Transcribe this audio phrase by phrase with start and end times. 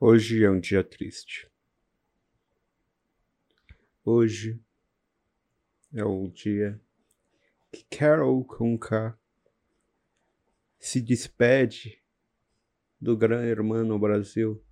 [0.00, 1.50] Hoje é um dia triste.
[4.04, 4.62] Hoje
[5.92, 6.80] é o dia
[7.72, 9.18] que Carol Conká
[10.78, 12.00] se despede
[13.00, 14.64] do Gran Hermano Brasil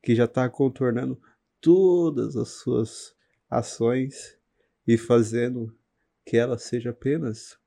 [0.00, 1.20] que já está contornando
[1.60, 3.14] todas as suas
[3.52, 4.38] ações
[4.86, 5.76] e fazendo
[6.24, 7.58] que ela seja apenas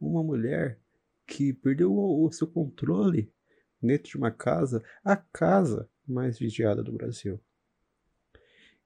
[0.00, 0.78] uma mulher
[1.26, 3.32] que perdeu o seu controle
[3.80, 7.40] dentro de uma casa, a casa mais vigiada do Brasil.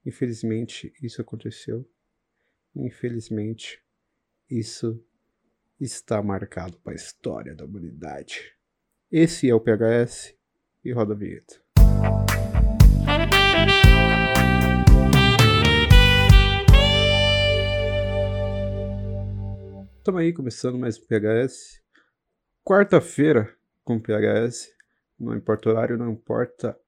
[0.05, 1.89] Infelizmente, isso aconteceu.
[2.75, 3.83] Infelizmente,
[4.49, 5.03] isso
[5.81, 8.57] está marcado para a história da humanidade.
[9.11, 10.34] Esse é o PHS
[10.84, 11.66] e roda a vinheta.
[20.07, 21.83] Estamos aí começando mais um PHS.
[22.65, 24.73] Quarta-feira com PHS.
[25.19, 26.79] Não importa o horário, não importa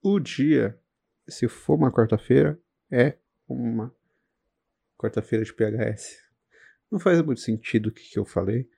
[0.00, 0.78] o dia.
[1.28, 2.56] Se for uma quarta-feira,
[2.88, 3.92] é uma
[4.96, 6.22] quarta-feira de PHS.
[6.88, 8.70] Não faz muito sentido o que, que eu falei,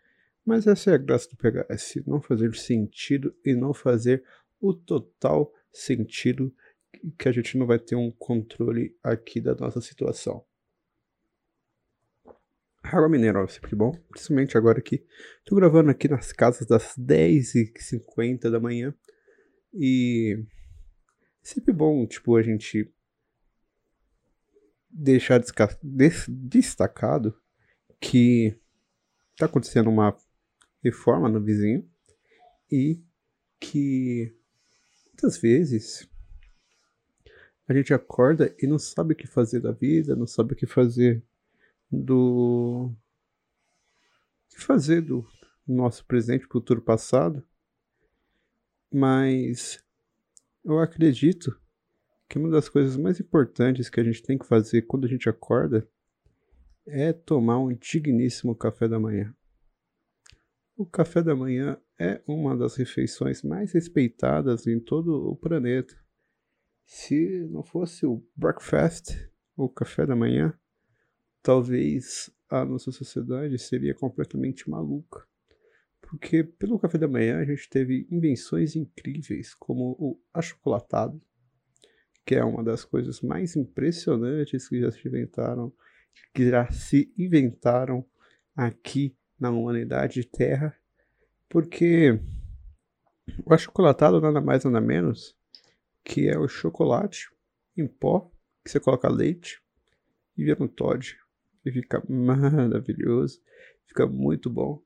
[0.43, 2.03] mas essa é a graça do PHS.
[2.07, 4.25] Não fazer sentido e não fazer
[4.59, 6.51] o total sentido
[7.19, 10.43] que a gente não vai ter um controle aqui da nossa situação.
[12.93, 15.03] Água mineral sempre bom, principalmente agora que
[15.47, 18.95] tô gravando aqui nas casas das 10h50 da manhã.
[19.73, 20.45] E é
[21.43, 22.93] sempre bom, tipo, a gente
[24.91, 25.41] deixar
[26.29, 27.35] destacado
[27.99, 28.55] que
[29.39, 30.15] tá acontecendo uma
[30.85, 31.89] reforma no vizinho
[32.71, 33.03] e
[33.59, 34.37] que
[35.07, 36.07] muitas vezes
[37.67, 40.67] a gente acorda e não sabe o que fazer da vida, não sabe o que
[40.67, 41.25] fazer
[41.93, 42.91] do
[44.49, 45.27] que fazer do
[45.69, 47.47] nosso presente, futuro, passado,
[48.91, 49.85] mas
[50.65, 51.61] eu acredito
[52.29, 55.29] que uma das coisas mais importantes que a gente tem que fazer quando a gente
[55.29, 55.87] acorda
[56.87, 59.35] é tomar um digníssimo café da manhã.
[60.75, 65.95] O café da manhã é uma das refeições mais respeitadas em todo o planeta.
[66.87, 69.11] Se não fosse o breakfast,
[69.57, 70.59] o café da manhã,
[71.43, 75.27] talvez a nossa sociedade seria completamente maluca.
[76.01, 81.21] Porque pelo café da manhã a gente teve invenções incríveis, como o achocolatado,
[82.25, 85.73] que é uma das coisas mais impressionantes que já se inventaram,
[86.35, 88.05] que já se inventaram
[88.55, 90.77] aqui na humanidade Terra,
[91.49, 92.21] porque
[93.45, 95.37] o achocolatado nada mais nada menos
[96.05, 97.31] que é o chocolate
[97.77, 98.31] em pó
[98.65, 99.63] que você coloca leite
[100.37, 101.17] e vira um Todd
[101.65, 103.41] e fica maravilhoso,
[103.87, 104.83] fica muito bom.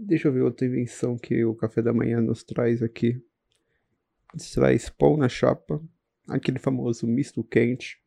[0.00, 3.20] Deixa eu ver outra invenção que o café da manhã nos traz aqui.
[4.54, 5.82] Traz pão na chapa,
[6.28, 8.00] aquele famoso misto quente,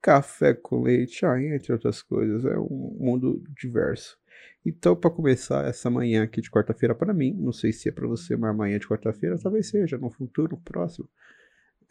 [0.00, 2.44] café com leite, ah, entre outras coisas.
[2.44, 4.18] É um mundo diverso.
[4.64, 8.06] Então, para começar essa manhã aqui de quarta-feira para mim, não sei se é para
[8.06, 11.08] você uma manhã de quarta-feira, talvez seja no futuro próximo.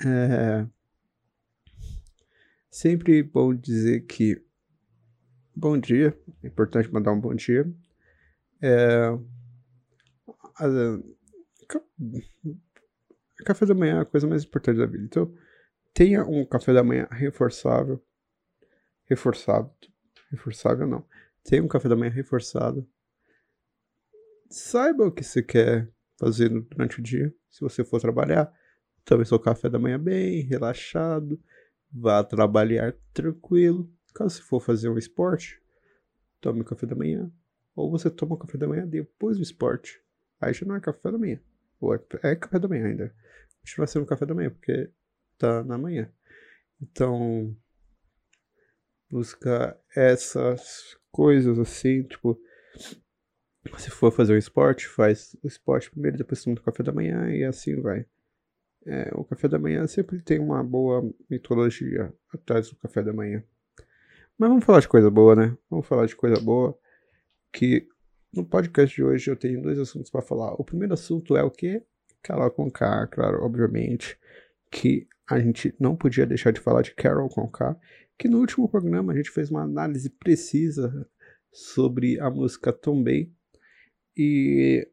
[0.03, 0.65] É
[2.75, 4.44] sempre bom dizer que
[5.55, 6.17] bom dia.
[6.43, 7.65] É importante mandar um bom dia.
[8.61, 9.07] É,
[10.57, 10.99] a, a,
[13.45, 15.03] café da manhã é a coisa mais importante da vida.
[15.03, 15.33] Então,
[15.93, 18.03] tenha um café da manhã reforçável.
[19.05, 19.71] Reforçado.
[20.29, 21.05] Reforçável não.
[21.43, 22.87] Tenha um café da manhã reforçado.
[24.49, 25.89] Saiba o que você quer
[26.19, 27.33] fazer durante o dia.
[27.49, 28.51] Se você for trabalhar,
[29.03, 31.39] tome seu café da manhã bem relaxado.
[31.91, 35.61] Vá trabalhar tranquilo Caso você for fazer um esporte,
[36.39, 37.29] tome o café da manhã.
[37.75, 40.01] Ou você toma o café da manhã depois do esporte.
[40.39, 41.37] Aí já não é café da manhã.
[41.81, 43.13] Ou é, é café da manhã ainda.
[43.59, 44.89] Continua sendo café da manhã, porque
[45.37, 46.09] tá na manhã.
[46.81, 47.53] Então,
[49.09, 52.39] buscar essas coisas assim, tipo,
[53.77, 57.29] se for fazer um esporte, faz o esporte primeiro, depois toma o café da manhã
[57.35, 58.05] e assim vai.
[58.85, 63.43] É, o café da manhã sempre tem uma boa mitologia atrás do café da manhã.
[64.37, 65.57] Mas vamos falar de coisa boa, né?
[65.69, 66.77] Vamos falar de coisa boa.
[67.53, 67.87] Que
[68.33, 70.53] no podcast de hoje eu tenho dois assuntos para falar.
[70.55, 71.81] O primeiro assunto é o que?
[72.21, 74.19] Carol K, claro, obviamente.
[74.69, 77.77] Que a gente não podia deixar de falar de Carol K.
[78.17, 81.07] Que no último programa a gente fez uma análise precisa
[81.51, 83.31] sobre a música Tombay.
[84.17, 84.85] E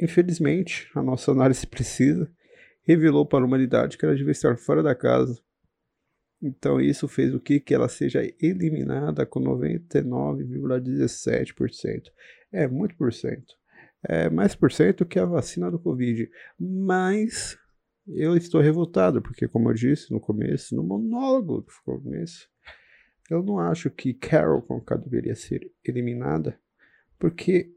[0.00, 2.28] infelizmente a nossa análise precisa
[2.82, 5.38] revelou para a humanidade que ela devia estar fora da casa.
[6.40, 7.58] Então isso fez o que?
[7.58, 12.12] Que ela seja eliminada com 99,17%.
[12.52, 13.58] É muito por cento.
[14.02, 16.30] É mais por cento que a vacina do Covid.
[16.58, 17.58] Mas
[18.06, 22.48] eu estou revoltado, porque como eu disse no começo, no monólogo do começo,
[23.30, 26.58] eu não acho que Carol Conká deveria ser eliminada,
[27.18, 27.70] porque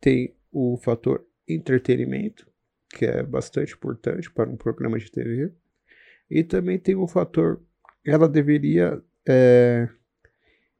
[0.00, 2.50] tem o fator entretenimento,
[2.90, 5.52] que é bastante importante para um programa de TV.
[6.28, 7.62] E também tem o fator,
[8.04, 9.88] ela deveria é,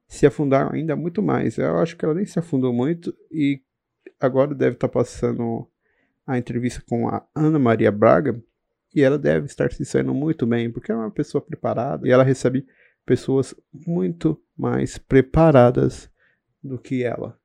[0.09, 1.57] se afundar ainda muito mais.
[1.59, 3.63] Eu acho que ela nem se afundou muito e
[4.21, 5.69] agora deve estar passando
[6.27, 8.43] a entrevista com a Ana Maria Braga
[8.95, 12.23] e ela deve estar se saindo muito bem, porque é uma pessoa preparada e ela
[12.23, 12.67] recebe
[13.05, 16.11] pessoas muito mais preparadas
[16.63, 17.39] do que ela.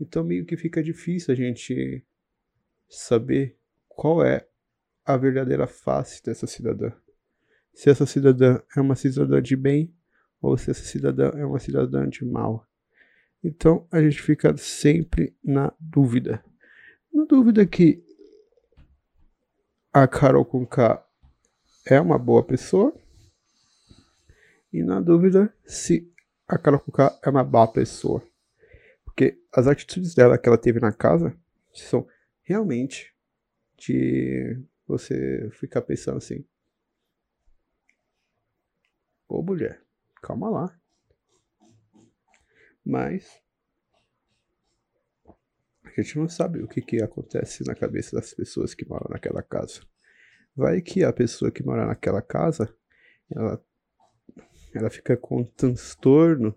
[0.00, 2.04] Então meio que fica difícil a gente
[2.88, 3.56] saber
[3.88, 4.46] qual é
[5.04, 6.90] a verdadeira face dessa cidadã.
[7.76, 9.94] Se essa cidadã é uma cidadã de bem
[10.40, 12.66] ou se essa cidadã é uma cidadã de mal.
[13.44, 16.42] Então a gente fica sempre na dúvida.
[17.12, 18.02] Na dúvida que
[19.92, 21.06] a Carol Conká
[21.86, 22.96] é uma boa pessoa
[24.72, 26.10] e na dúvida se
[26.48, 28.26] a Carol Conká é uma boa pessoa.
[29.04, 31.36] Porque as atitudes dela que ela teve na casa
[31.74, 32.08] são
[32.42, 33.14] realmente
[33.76, 34.58] de
[34.88, 36.42] você ficar pensando assim.
[39.28, 39.82] Ô mulher,
[40.22, 40.80] calma lá.
[42.84, 43.42] Mas
[45.84, 49.42] a gente não sabe o que, que acontece na cabeça das pessoas que moram naquela
[49.42, 49.80] casa.
[50.54, 52.72] Vai que a pessoa que mora naquela casa,
[53.30, 53.62] ela,
[54.72, 56.54] ela fica com um transtorno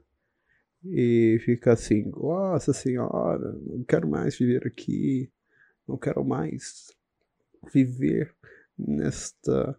[0.84, 5.32] e fica assim, nossa senhora, não quero mais viver aqui,
[5.88, 6.96] não quero mais
[7.74, 8.34] viver
[8.78, 9.78] nesta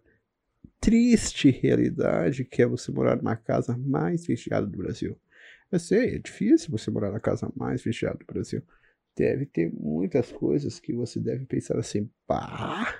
[0.81, 5.17] triste realidade que é você morar na casa mais vigiada do Brasil.
[5.71, 8.61] Eu sei, é difícil você morar na casa mais vigiada do Brasil.
[9.15, 12.93] Deve ter muitas coisas que você deve pensar assim, pá,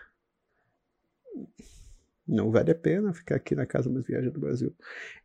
[2.27, 4.73] não vale a pena ficar aqui na casa mais viajada do Brasil.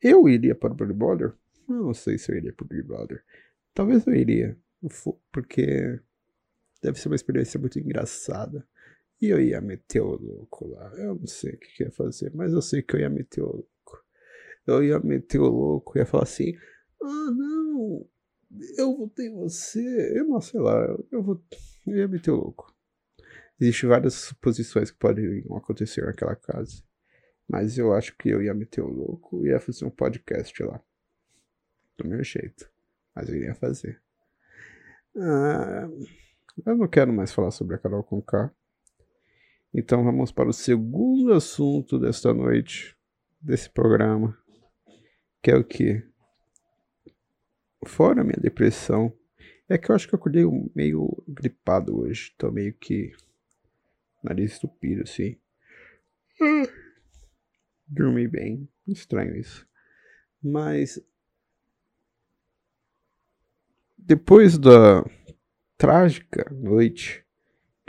[0.03, 1.35] Eu iria para o Big Brother?
[1.69, 3.23] Não sei se eu iria para o Big Brother.
[3.75, 4.57] Talvez eu iria,
[5.31, 6.01] porque
[6.83, 8.67] deve ser uma experiência muito engraçada.
[9.21, 10.93] E eu ia meter o louco lá.
[10.97, 13.43] Eu não sei o que, que ia fazer, mas eu sei que eu ia meter
[13.43, 14.05] o louco.
[14.67, 16.55] Eu ia meter o louco, ia falar assim:
[17.03, 18.07] ah, não,
[18.77, 20.19] eu votei você.
[20.19, 20.75] Eu não sei lá,
[21.11, 21.43] eu, vou,
[21.87, 22.75] eu ia meter o louco.
[23.61, 26.83] Existem várias suposições que podem acontecer naquela casa.
[27.49, 30.83] Mas eu acho que eu ia meter o louco e ia fazer um podcast lá.
[31.97, 32.71] Do meu jeito.
[33.15, 34.03] Mas eu ia fazer.
[35.17, 35.89] Ah,
[36.67, 38.53] eu não quero mais falar sobre a Carol com K.
[39.79, 42.97] Então vamos para o segundo assunto desta noite,
[43.39, 44.35] desse programa,
[45.43, 46.03] que é o que?
[47.85, 49.13] Fora minha depressão,
[49.69, 53.13] é que eu acho que eu acordei meio gripado hoje, tô meio que
[54.25, 55.39] nariz estupido assim.
[57.87, 59.69] Dormi bem, estranho isso.
[60.43, 60.99] Mas
[63.99, 65.05] depois da
[65.77, 67.26] trágica noite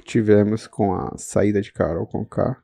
[0.07, 2.63] tivemos com a saída de Carol com K,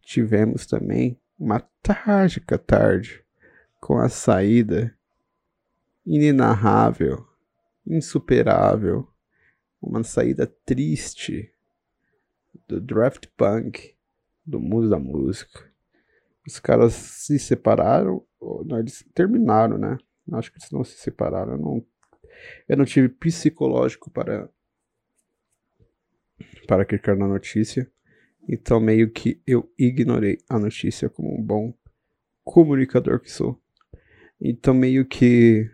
[0.00, 3.22] tivemos também uma trágica tarde
[3.78, 4.96] com a saída
[6.06, 7.26] inenarrável,
[7.86, 9.06] insuperável,
[9.80, 11.52] uma saída triste
[12.66, 13.94] do draft punk,
[14.44, 15.70] do mundo da música.
[16.46, 18.24] Os caras se separaram,
[18.64, 19.98] não, eles terminaram, né?
[20.32, 21.52] Acho que eles não se separaram.
[21.52, 21.86] Eu não,
[22.68, 24.48] eu não tive psicológico para
[26.68, 27.90] para clicar na notícia.
[28.46, 31.72] Então, meio que eu ignorei a notícia como um bom
[32.44, 33.58] comunicador que sou.
[34.38, 35.68] Então, meio que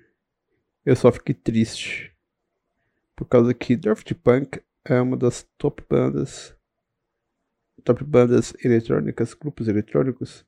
[0.86, 2.14] eu só fiquei triste.
[3.16, 6.56] Por causa que Daft Punk é uma das top bandas,
[7.82, 10.46] top bandas eletrônicas, grupos eletrônicos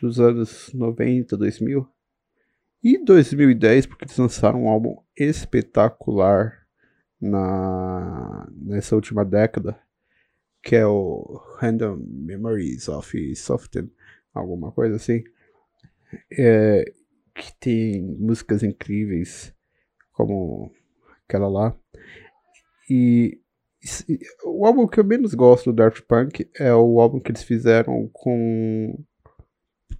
[0.00, 1.88] dos anos 90, 2000
[2.82, 6.67] e 2010, porque eles lançaram um álbum espetacular
[7.20, 9.78] na, nessa última década,
[10.62, 13.90] que é o Random Memories of Soften,
[14.32, 15.24] alguma coisa assim,
[16.30, 16.84] é,
[17.34, 19.54] que tem músicas incríveis,
[20.12, 20.72] como
[21.26, 21.76] aquela lá.
[22.88, 23.40] E,
[24.44, 28.08] o álbum que eu menos gosto do Daft Punk é o álbum que eles fizeram
[28.12, 29.04] com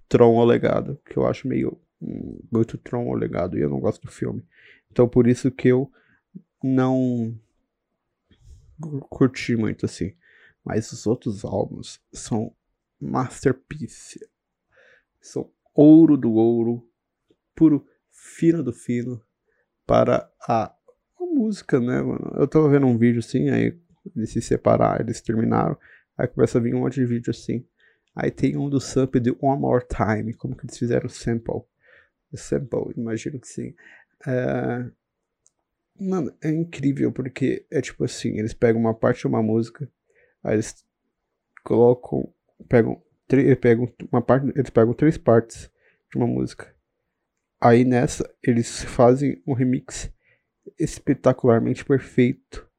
[0.07, 3.79] Tron o Legado, que eu acho meio hum, muito Tron o Legado e eu não
[3.79, 4.43] gosto do filme.
[4.91, 5.89] Então por isso que eu
[6.63, 7.37] não
[9.09, 10.15] curti muito assim.
[10.63, 12.53] Mas os outros álbuns são
[12.99, 14.19] masterpiece.
[15.21, 16.87] São ouro do ouro,
[17.55, 19.21] puro fino do fino
[19.85, 20.73] para a,
[21.39, 22.33] música, né, mano?
[22.35, 23.77] Eu tava vendo um vídeo assim, aí
[24.15, 25.77] eles se separaram, eles terminaram,
[26.17, 27.65] aí começa a vir um monte de vídeo assim.
[28.15, 31.61] Aí tem um do sample de One More Time, como que eles fizeram o sample.
[32.31, 33.73] O sample, imagino que sim.
[34.27, 34.85] É...
[35.99, 39.91] Mano, é incrível porque é tipo assim, eles pegam uma parte de uma música,
[40.43, 40.85] aí eles
[41.63, 42.33] colocam,
[42.67, 43.01] pegam,
[43.59, 45.69] pegam uma parte, eles pegam três partes
[46.09, 46.73] de uma música.
[47.59, 50.09] Aí nessa eles fazem um remix
[50.79, 52.69] espetacularmente perfeito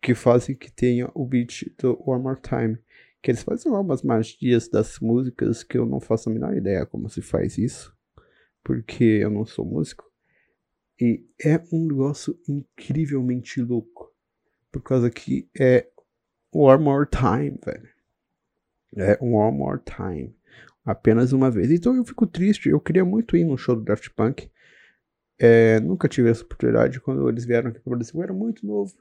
[0.00, 2.78] que fazem que tenha o beat do One More Time.
[3.22, 6.86] Que eles fazem lá umas magias das músicas que eu não faço a menor ideia
[6.86, 7.94] como se faz isso,
[8.64, 10.09] porque eu não sou músico.
[11.00, 14.12] E é um negócio incrivelmente louco,
[14.70, 15.88] por causa que é
[16.52, 17.88] One More Time, velho.
[18.96, 20.36] É One More Time.
[20.84, 21.70] Apenas uma vez.
[21.70, 22.68] Então eu fico triste.
[22.68, 24.50] Eu queria muito ir no show do Daft Punk.
[25.38, 27.00] É, nunca tive essa oportunidade.
[27.00, 28.92] Quando eles vieram aqui para o Brasil, eu era muito novo.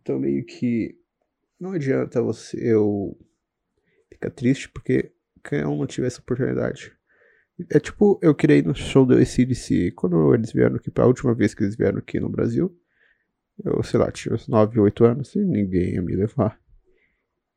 [0.00, 0.96] Então meio que
[1.58, 3.18] não adianta você eu
[4.10, 5.12] ficar triste porque
[5.50, 6.92] eu não tive essa oportunidade.
[7.70, 9.92] É tipo, eu queria ir no show do ACDC.
[9.92, 12.76] Quando eles vieram aqui, a última vez que eles vieram aqui no Brasil,
[13.64, 16.60] eu, sei lá, tinha uns 9, 8 anos e ninguém ia me levar.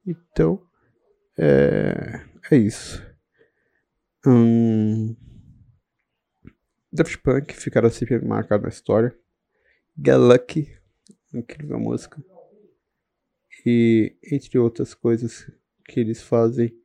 [0.06, 0.62] Então,
[1.38, 2.22] é,
[2.52, 3.04] é isso.
[4.26, 5.16] Hum,
[6.92, 9.16] Daft Punk ficaram sempre marcado na história.
[9.98, 10.78] Get Lucky,
[11.34, 12.24] incrível música.
[13.66, 15.50] E entre outras coisas
[15.86, 16.78] que eles fazem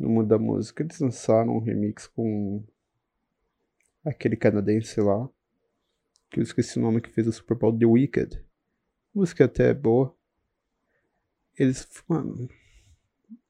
[0.00, 2.64] no mundo da música, eles lançaram um remix com
[4.02, 5.28] aquele canadense lá,
[6.30, 8.36] que eu esqueci o nome que fez o Super Bowl, The Wicked.
[9.14, 10.16] A música até é boa.
[11.58, 12.48] Eles, mano,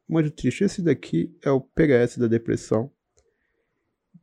[0.09, 0.65] muito triste.
[0.65, 2.93] Esse daqui é o PHS da depressão.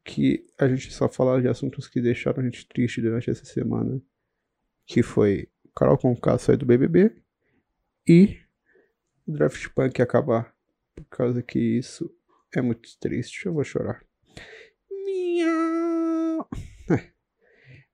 [0.03, 4.01] Que a gente só fala de assuntos que deixaram a gente triste durante essa semana.
[4.85, 7.15] Que foi Carol Conká sair do BBB
[8.07, 8.37] e
[9.25, 10.53] o Draft Punk acabar.
[10.95, 12.16] Por causa que isso
[12.55, 13.45] é muito triste.
[13.45, 14.03] Eu vou chorar.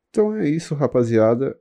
[0.09, 1.59] Então é isso, rapaziada.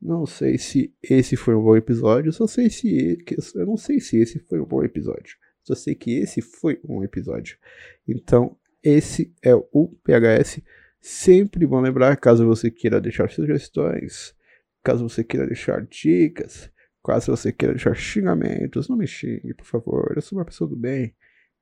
[0.00, 2.32] Não sei se esse foi um bom episódio.
[2.32, 3.18] Só sei se.
[3.56, 5.36] Eu não sei se esse foi um bom episódio.
[5.64, 7.58] Só sei que esse foi um episódio.
[8.06, 10.62] Então, esse é o PHS.
[11.00, 14.34] Sempre bom lembrar, caso você queira deixar sugestões,
[14.82, 16.70] caso você queira deixar dicas,
[17.04, 20.12] caso você queira deixar xingamentos, não me xingue, por favor.
[20.16, 21.14] Eu sou uma pessoa do bem.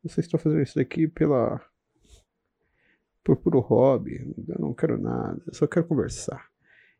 [0.08, 1.60] Só estou fazendo isso daqui pela.
[3.24, 4.34] por puro hobby.
[4.48, 5.42] Eu não quero nada.
[5.46, 6.48] Eu só quero conversar.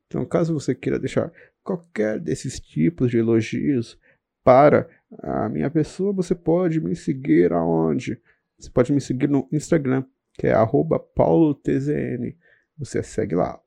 [0.07, 1.33] Então, caso você queira deixar
[1.63, 3.99] qualquer desses tipos de elogios
[4.45, 4.89] para
[5.23, 8.21] a minha pessoa, você pode me seguir aonde?
[8.57, 10.55] Você pode me seguir no Instagram, que é
[11.15, 12.37] paulotzn.
[12.79, 13.61] Você segue lá,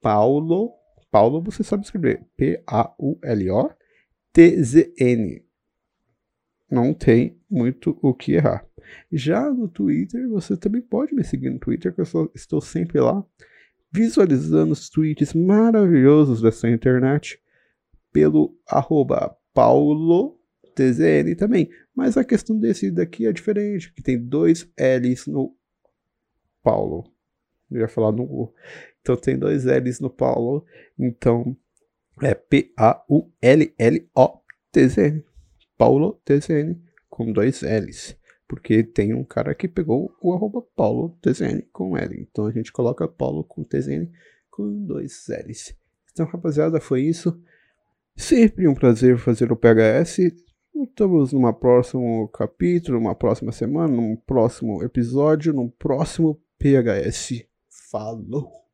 [0.00, 0.72] paulo,
[1.10, 3.08] paulo você sabe escrever, P-A-U-L-O-T-Z-N.
[6.70, 8.66] Não tem muito o que errar.
[9.10, 13.24] Já no Twitter, você também pode me seguir no Twitter, que eu estou sempre lá,
[13.92, 17.40] visualizando os tweets maravilhosos dessa internet,
[18.12, 20.38] pelo arroba paulo
[20.74, 21.70] TZN também.
[21.94, 25.54] Mas a questão desse daqui é diferente, que tem dois L's no
[26.62, 27.10] Paulo.
[27.70, 28.54] Eu ia falar no
[29.00, 30.64] Então tem dois L's no Paulo.
[30.98, 31.56] Então
[32.22, 32.88] é P-A-U-L-L-O-T-Z-N.
[35.78, 36.76] Paulo TZN
[37.08, 38.18] com dois L's.
[38.48, 42.20] Porque tem um cara que pegou o arroba Paulo TZN com L.
[42.20, 44.10] Então a gente coloca Paulo com TZN
[44.50, 45.74] com dois L's.
[46.12, 47.40] Então, rapaziada, foi isso.
[48.16, 50.18] Sempre um prazer fazer o PHS.
[50.74, 57.44] Estamos numa próximo capítulo, numa próxima semana, num próximo episódio, num próximo PHS.
[57.90, 58.67] Falou!